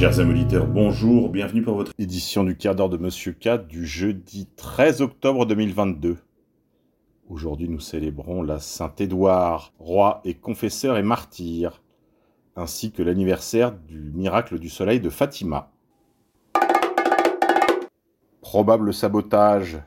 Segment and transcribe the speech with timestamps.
[0.00, 4.48] Chers auditeurs, bonjour, bienvenue pour votre édition du quart d'heure de Monsieur K du jeudi
[4.56, 6.16] 13 octobre 2022.
[7.28, 11.82] Aujourd'hui, nous célébrons la Saint-Édouard, roi et confesseur et martyr,
[12.56, 15.70] ainsi que l'anniversaire du miracle du soleil de Fatima.
[18.40, 19.82] Probable sabotage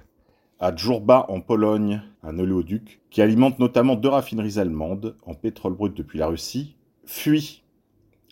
[0.59, 5.97] à Djourba en Pologne, un oléoduc qui alimente notamment deux raffineries allemandes en pétrole brut
[5.97, 7.62] depuis la Russie, fuit.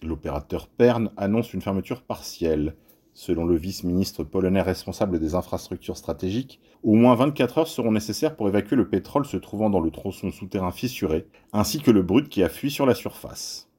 [0.03, 2.75] L'opérateur Pern annonce une fermeture partielle.
[3.13, 8.47] Selon le vice-ministre polonais responsable des infrastructures stratégiques, au moins 24 heures seront nécessaires pour
[8.47, 12.41] évacuer le pétrole se trouvant dans le tronçon souterrain fissuré, ainsi que le brut qui
[12.41, 13.69] a fui sur la surface.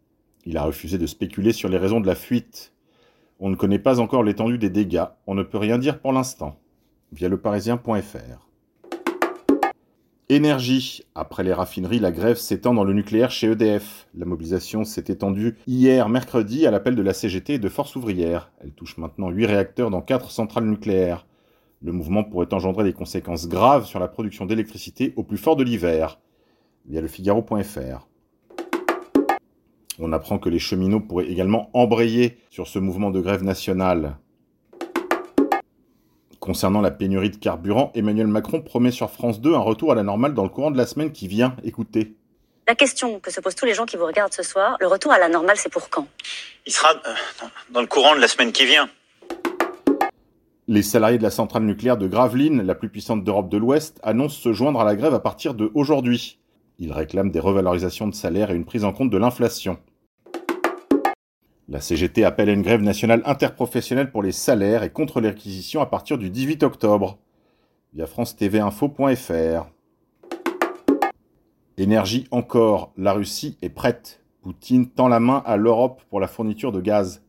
[0.45, 2.73] Il a refusé de spéculer sur les raisons de la fuite.
[3.41, 6.61] On ne connaît pas encore l'étendue des dégâts, on ne peut rien dire pour l'instant.
[7.11, 8.52] Via leparisien.fr.
[10.35, 11.03] Énergie.
[11.15, 14.09] Après les raffineries, la grève s'étend dans le nucléaire chez EDF.
[14.15, 18.51] La mobilisation s'est étendue hier mercredi à l'appel de la CGT et de Force ouvrière.
[18.63, 21.27] Elle touche maintenant 8 réacteurs dans 4 centrales nucléaires.
[21.83, 25.65] Le mouvement pourrait engendrer des conséquences graves sur la production d'électricité au plus fort de
[25.65, 26.19] l'hiver.
[26.87, 28.09] Via le Figaro.fr.
[29.99, 34.17] On apprend que les cheminots pourraient également embrayer sur ce mouvement de grève nationale.
[36.43, 40.03] Concernant la pénurie de carburant, Emmanuel Macron promet sur France 2 un retour à la
[40.03, 41.55] normale dans le courant de la semaine qui vient.
[41.63, 42.17] Écoutez.
[42.67, 45.13] La question que se posent tous les gens qui vous regardent ce soir, le retour
[45.13, 46.09] à la normale, c'est pour quand?
[46.67, 47.15] Il sera euh,
[47.71, 48.91] dans le courant de la semaine qui vient.
[50.67, 54.41] Les salariés de la centrale nucléaire de Gravelines, la plus puissante d'Europe de l'Ouest, annoncent
[54.41, 56.41] se joindre à la grève à partir de aujourd'hui.
[56.81, 59.79] Ils réclament des revalorisations de salaire et une prise en compte de l'inflation.
[61.73, 65.81] La CGT appelle à une grève nationale interprofessionnelle pour les salaires et contre les réquisitions
[65.81, 67.17] à partir du 18 octobre.
[67.95, 69.71] Via France TV Info.fr.
[71.79, 74.23] Énergie encore, la Russie est prête.
[74.43, 77.23] Poutine tend la main à l'Europe pour la fourniture de gaz.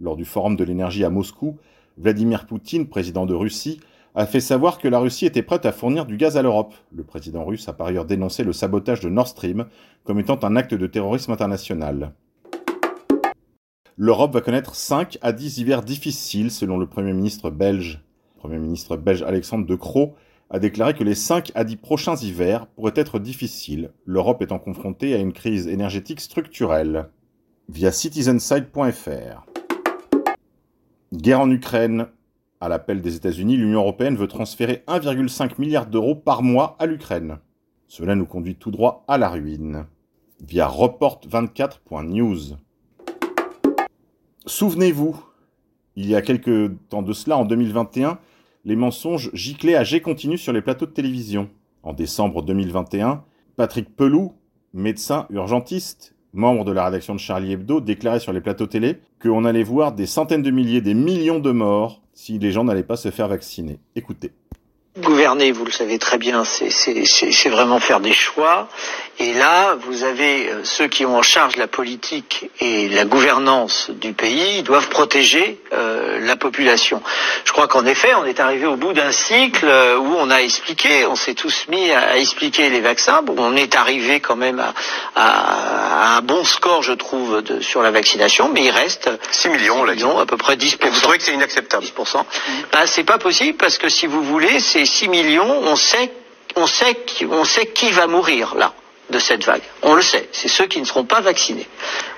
[0.00, 1.58] Lors du forum de l'énergie à Moscou,
[1.98, 3.82] Vladimir Poutine, président de Russie,
[4.14, 6.72] a fait savoir que la Russie était prête à fournir du gaz à l'Europe.
[6.90, 9.66] Le président russe a par ailleurs dénoncé le sabotage de Nord Stream
[10.04, 12.14] comme étant un acte de terrorisme international
[14.02, 18.02] l'Europe va connaître 5 à 10 hivers difficiles, selon le Premier ministre belge.
[18.34, 20.14] Le Premier ministre belge Alexandre De Croo
[20.48, 25.12] a déclaré que les 5 à 10 prochains hivers pourraient être difficiles, l'Europe étant confrontée
[25.12, 27.10] à une crise énergétique structurelle.
[27.68, 29.44] Via citizenside.fr.
[31.12, 32.06] Guerre en Ukraine.
[32.62, 37.36] À l'appel des États-Unis, l'Union européenne veut transférer 1,5 milliard d'euros par mois à l'Ukraine.
[37.86, 39.84] Cela nous conduit tout droit à la ruine.
[40.40, 42.56] Via report24.news.
[44.46, 45.22] Souvenez-vous,
[45.96, 48.18] il y a quelques temps de cela, en 2021,
[48.64, 51.50] les mensonges giclaient à G continu sur les plateaux de télévision.
[51.82, 53.22] En décembre 2021,
[53.56, 54.32] Patrick Peloux,
[54.72, 59.44] médecin urgentiste, membre de la rédaction de Charlie Hebdo, déclarait sur les plateaux télé qu'on
[59.44, 62.96] allait voir des centaines de milliers, des millions de morts si les gens n'allaient pas
[62.96, 63.78] se faire vacciner.
[63.94, 64.32] Écoutez.
[64.98, 68.68] Gouverner, vous le savez très bien, c'est vraiment faire des choix.
[69.22, 73.90] Et là, vous avez euh, ceux qui ont en charge la politique et la gouvernance
[73.90, 77.02] du pays, ils doivent protéger euh, la population.
[77.44, 80.38] Je crois qu'en effet, on est arrivé au bout d'un cycle euh, où on a
[80.40, 83.20] expliqué, on s'est tous mis à, expliquer les vaccins.
[83.20, 84.72] Bon, on est arrivé quand même à,
[85.14, 89.84] à, un bon score, je trouve, de, sur la vaccination, mais il reste 6 millions,
[89.86, 90.76] 6 millions à peu près 10%.
[90.80, 92.24] Et vous trouvez que c'est inacceptable 10%.
[92.72, 96.10] Ben, c'est pas possible parce que si vous voulez, c'est 6 millions, on sait,
[96.56, 96.96] on sait,
[97.30, 98.72] on sait qui va mourir là
[99.10, 99.62] de cette vague.
[99.82, 101.68] On le sait, c'est ceux qui ne seront pas vaccinés.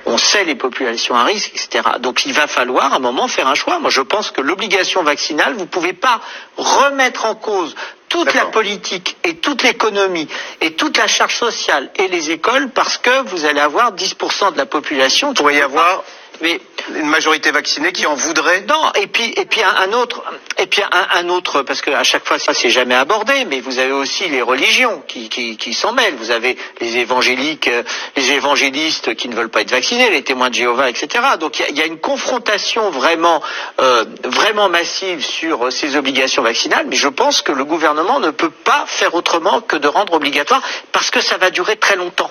[0.06, 1.82] On sait les populations à risque, etc.
[2.00, 3.78] Donc il va falloir à un moment faire un choix.
[3.78, 6.20] Moi je pense que l'obligation vaccinale, vous ne pouvez pas
[6.56, 7.75] remettre en cause
[8.08, 10.28] toute la politique et toute l'économie
[10.60, 14.58] et toute la charge sociale et les écoles parce que vous allez avoir 10% de
[14.58, 15.28] la population.
[15.28, 16.05] Vous pourriez y avoir
[16.40, 16.61] mais
[16.96, 20.23] une majorité vaccinée qui en voudrait Non, et puis et puis un, autre
[20.58, 23.79] et puis un, autre parce que à chaque fois ça c'est jamais abordé, mais vous
[23.79, 26.17] avez aussi les religions qui qui, s'en mêlent.
[26.17, 27.82] Vous avez les évangéliques, euh,
[28.17, 31.25] les évangélistes qui ne veulent pas être vaccinés, les témoins de Jéhovah, etc.
[31.38, 33.43] Donc il y, a, une confrontation vraiment
[33.81, 38.50] euh, vraiment massive sur ces obligations vaccinales, mais je pense que le gouvernement ne peut
[38.50, 40.62] pas faire autrement que de rendre obligatoire
[40.93, 42.31] parce que ça va durer très longtemps.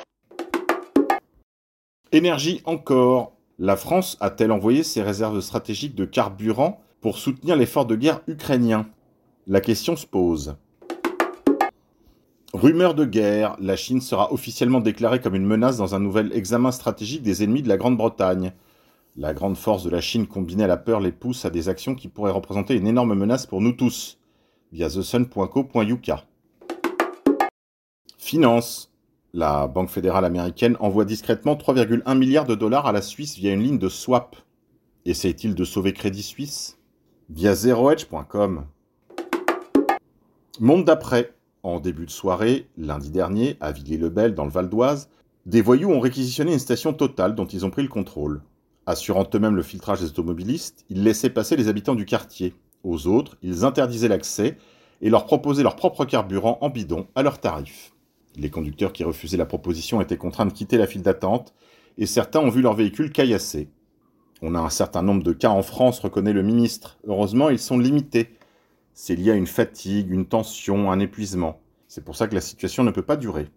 [2.12, 3.32] Énergie encore.
[3.64, 8.88] La France a-t-elle envoyé ses réserves stratégiques de carburant pour soutenir l'effort de guerre ukrainien?
[9.46, 10.56] La question se pose.
[12.56, 16.72] Rumeur de guerre, la Chine sera officiellement déclarée comme une menace dans un nouvel examen
[16.72, 18.52] stratégique des ennemis de la Grande-Bretagne.
[19.16, 21.94] La grande force de la Chine combinée à la peur les pousse à des actions
[21.94, 24.18] qui pourraient représenter une énorme menace pour nous tous,
[24.72, 26.12] via thesun.co.uk.
[28.18, 28.91] Finance.
[29.34, 33.64] La Banque fédérale américaine envoie discrètement 3,1 milliards de dollars à la Suisse via une
[33.64, 34.36] ligne de swap.
[35.06, 36.78] Essaye-t-il de sauver Crédit Suisse?
[37.30, 38.66] Via zeroedge.com.
[40.60, 41.34] Monde d'après.
[41.64, 45.10] En début de soirée, lundi dernier, à Villiers-le-Bel, dans le Val d'Oise,
[45.46, 48.42] des voyous ont réquisitionné une station totale dont ils ont pris le contrôle.
[48.86, 52.54] Assurant eux-mêmes le filtrage des automobilistes, ils laissaient passer les habitants du quartier.
[52.84, 54.58] Aux autres, ils interdisaient l'accès
[55.02, 57.91] et leur proposaient leur propre carburant en bidon à leur tarif.
[58.38, 61.54] Les conducteurs qui refusaient la proposition étaient contraints de quitter la file d'attente
[61.98, 63.70] et certains ont vu leur véhicule caillassé.
[64.42, 66.98] On a un certain nombre de cas en France, reconnaît le ministre.
[67.06, 68.38] Heureusement, ils sont limités.
[68.94, 71.60] C'est lié à une fatigue, une tension, un épuisement.
[71.88, 73.48] C'est pour ça que la situation ne peut pas durer.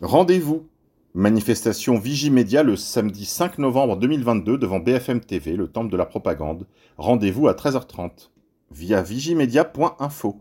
[0.00, 0.66] Rendez-vous.
[1.12, 6.68] Manifestation Vigimédia le samedi 5 novembre 2022 devant BFM TV, le temple de la propagande.
[6.98, 8.30] Rendez-vous à 13h30
[8.70, 10.40] via vigimedia.info.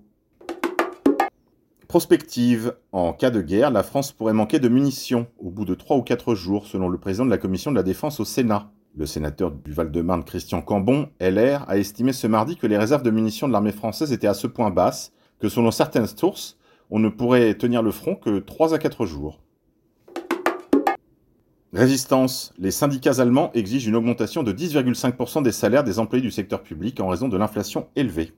[1.89, 2.75] Prospective.
[2.91, 6.03] En cas de guerre, la France pourrait manquer de munitions au bout de 3 ou
[6.03, 8.71] 4 jours, selon le président de la commission de la défense au Sénat.
[8.95, 13.09] Le sénateur du Val-de-Marne, Christian Cambon, LR, a estimé ce mardi que les réserves de
[13.09, 16.59] munitions de l'armée française étaient à ce point basses que, selon certaines sources,
[16.91, 19.41] on ne pourrait tenir le front que 3 à 4 jours.
[21.73, 22.53] Résistance.
[22.59, 26.99] Les syndicats allemands exigent une augmentation de 10,5% des salaires des employés du secteur public
[26.99, 28.33] en raison de l'inflation élevée.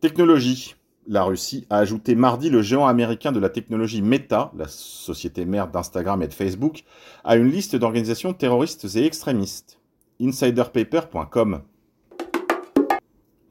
[0.00, 0.74] Technologie.
[1.06, 5.68] La Russie a ajouté mardi le géant américain de la technologie Meta, la société mère
[5.68, 6.84] d'Instagram et de Facebook,
[7.24, 9.78] à une liste d'organisations terroristes et extrémistes.
[10.20, 11.62] Insiderpaper.com.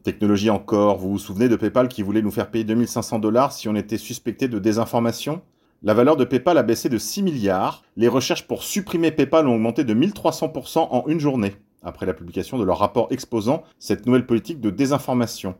[0.03, 3.67] Technologie encore, vous vous souvenez de PayPal qui voulait nous faire payer 2500 dollars si
[3.67, 5.41] on était suspecté de désinformation?
[5.81, 7.83] La valeur de PayPal a baissé de 6 milliards.
[7.97, 12.59] Les recherches pour supprimer PayPal ont augmenté de 1300% en une journée, après la publication
[12.59, 15.55] de leur rapport exposant cette nouvelle politique de désinformation.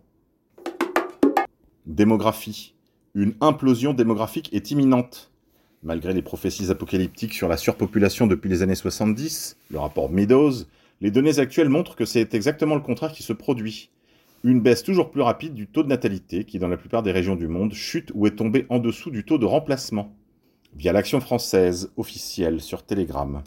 [1.90, 2.76] Démographie.
[3.16, 5.32] Une implosion démographique est imminente.
[5.82, 10.66] Malgré les prophéties apocalyptiques sur la surpopulation depuis les années 70, le rapport Meadows,
[11.02, 13.90] les données actuelles montrent que c'est exactement le contraire qui se produit
[14.44, 17.36] une baisse toujours plus rapide du taux de natalité qui, dans la plupart des régions
[17.36, 20.16] du monde, chute ou est tombé en dessous du taux de remplacement,
[20.76, 23.42] via l'action française officielle sur Telegram.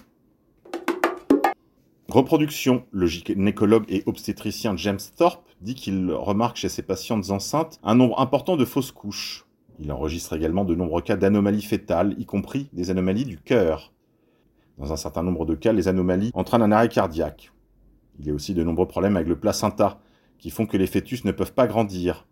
[2.13, 2.85] Reproduction.
[2.91, 8.21] Le gynécologue et obstétricien James Thorpe dit qu'il remarque chez ses patientes enceintes un nombre
[8.21, 9.47] important de fausses couches.
[9.81, 13.95] Il enregistre également de nombreux cas d'anomalies fétales, y compris des anomalies du cœur.
[14.77, 17.51] Dans un certain nombre de cas, les anomalies entraînent un arrêt cardiaque.
[18.19, 19.99] Il y a aussi de nombreux problèmes avec le placenta,
[20.39, 22.27] qui font que les fœtus ne peuvent pas grandir.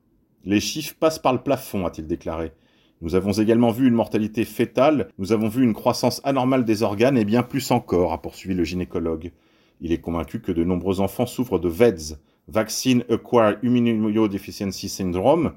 [0.44, 2.52] Les chiffres passent par le plafond, a-t-il déclaré.
[3.00, 7.16] Nous avons également vu une mortalité fétale, nous avons vu une croissance anormale des organes
[7.16, 9.32] et bien plus encore, a poursuivi le gynécologue.
[9.80, 12.18] Il est convaincu que de nombreux enfants souffrent de VEDS,
[12.48, 15.54] Vaccine Acquired Immunodeficiency Syndrome,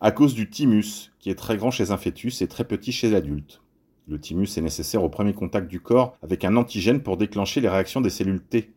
[0.00, 3.10] à cause du thymus, qui est très grand chez un fœtus et très petit chez
[3.10, 3.62] l'adulte.
[4.08, 7.68] Le thymus est nécessaire au premier contact du corps avec un antigène pour déclencher les
[7.68, 8.72] réactions des cellules T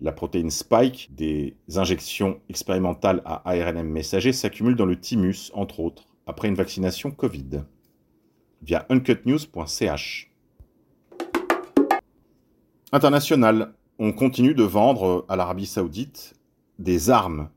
[0.00, 6.04] la protéine spike des injections expérimentales à ARNM messager s'accumule dans le thymus, entre autres,
[6.26, 7.62] après une vaccination Covid.
[8.62, 10.30] Via uncutnews.ch.
[12.92, 16.34] International, on continue de vendre à l'Arabie saoudite
[16.78, 17.48] des armes,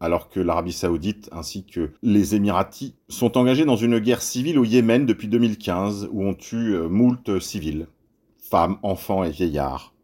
[0.00, 4.64] alors que l'Arabie saoudite ainsi que les Émiratis sont engagés dans une guerre civile au
[4.64, 7.86] Yémen depuis 2015 où on tue euh, moult civils,
[8.38, 9.94] femmes, enfants et vieillards.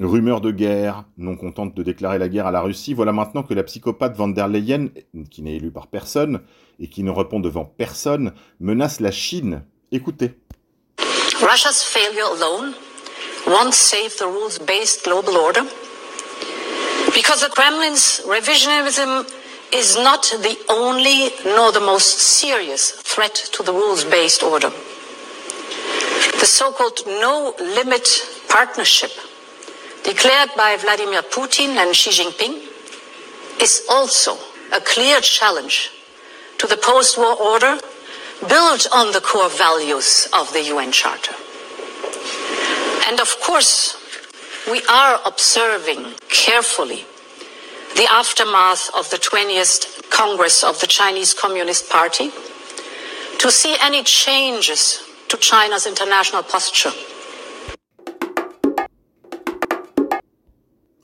[0.00, 3.52] Rumeur de guerre, non contente de déclarer la guerre à la Russie, voilà maintenant que
[3.52, 4.88] la psychopathe van der Leyen,
[5.30, 6.40] qui n'est élue par personne
[6.78, 9.62] et qui ne répond devant personne, menace la Chine.
[9.92, 10.38] Écoutez.
[13.46, 15.62] Won't save the rules-based global order
[17.14, 19.30] because the Kremlin's revisionism
[19.72, 24.70] is not the only nor the most serious threat to the rules-based order.
[26.40, 28.08] The so-called no-limit
[28.48, 29.12] partnership
[30.02, 32.66] declared by Vladimir Putin and Xi Jinping,
[33.60, 34.36] is also
[34.72, 35.90] a clear challenge
[36.58, 37.78] to the post-war order
[38.48, 41.34] built on the core values of the UN Charter.
[43.10, 43.96] And of course,
[44.70, 47.04] we are observing carefully
[47.96, 52.30] the aftermath of the 20th Congress of the Chinese Communist Party
[53.40, 56.92] to see any changes to China's international posture.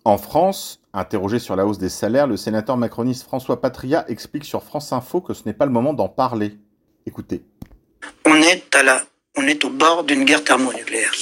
[0.04, 4.62] En France, interrogé sur la hausse des salaires, le sénateur macroniste François Patria explique sur
[4.62, 6.56] France Info que ce n'est pas le moment d'en parler.
[7.04, 7.42] Écoutez.
[8.24, 9.02] On est, à la,
[9.36, 11.12] on est au bord d'une guerre thermonucléaire.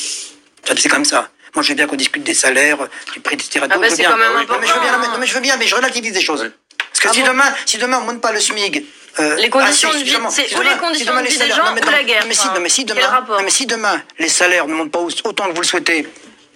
[0.77, 1.29] C'est comme ça.
[1.55, 2.79] Moi, je veux bien qu'on discute des salaires,
[3.13, 4.61] du prix des Ah c'est quand même important.
[4.61, 6.51] mais je veux bien, mais, je veux bien, mais je relativise des choses.
[6.91, 8.85] Parce que Ah si, bon demain, si demain on monte pas le SMIG
[9.21, 11.27] euh, Les conditions ah, de vie, c'est si ou demain- les conditions si demain de
[11.29, 12.21] vie des salaires- gens non, mais ou non, la guerre.
[12.23, 14.75] non, mais si, non, mais si demain, rapport non, mais si demain les salaires ne
[14.75, 16.09] montent pas au- autant que vous le souhaitez,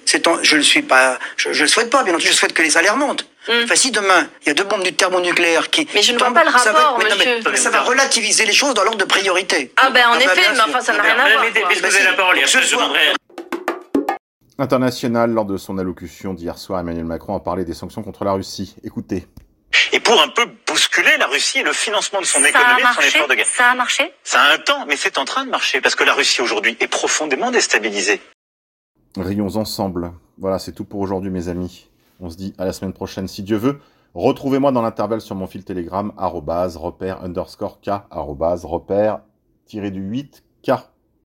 [0.04, 2.52] c'est en- je le suis pas, je, je le souhaite pas, bien entendu, je souhaite
[2.54, 3.26] que les salaires montent.
[3.48, 3.52] Mm.
[3.64, 6.28] Enfin, si demain il y a deux bombes du thermonucléaire qui Mais je ne vois
[6.28, 7.50] tombent, pas le ça va- rapport, mais non, mais- monsieur.
[7.52, 9.72] mais ça va relativiser les choses dans l'ordre de priorité.
[9.76, 11.44] Ah ben en bah, effet, mais enfin ça n'a Ah, rien à voir.
[11.68, 13.12] Puisque vous avez la parole, je demanderai
[14.60, 18.32] International, lors de son allocution d'hier soir, Emmanuel Macron a parlé des sanctions contre la
[18.32, 18.74] Russie.
[18.82, 19.28] Écoutez.
[19.92, 22.74] Et pour un peu bousculer la Russie et le financement de son Ça a économie,
[22.74, 23.46] de son marché effort de guerre.
[23.46, 24.12] Ça a marché?
[24.24, 26.76] Ça a un temps, mais c'est en train de marcher parce que la Russie aujourd'hui
[26.80, 28.20] est profondément déstabilisée.
[29.16, 30.12] Rions ensemble.
[30.38, 31.88] Voilà, c'est tout pour aujourd'hui, mes amis.
[32.18, 33.78] On se dit à la semaine prochaine, si Dieu veut.
[34.14, 39.20] Retrouvez-moi dans l'intervalle sur mon fil Telegram, arrobase, repère, underscore K, arrobase, repère,
[39.66, 40.72] tiré du 8, K.